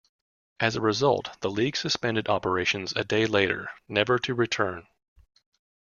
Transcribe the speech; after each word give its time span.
As 0.59 0.75
a 0.75 0.81
result, 0.81 1.39
the 1.41 1.49
league 1.51 1.75
suspended 1.77 2.27
operations 2.27 2.91
a 2.95 3.03
day 3.03 3.27
later, 3.27 3.69
never 3.87 4.17
to 4.17 4.33
return. 4.33 4.87